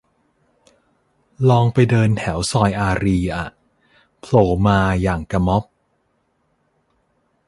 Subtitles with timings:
[1.49, 3.45] ลองไปเดินแถวซอยอารีย์อะ
[4.19, 5.63] โผล่มาอย่างกะม็อบ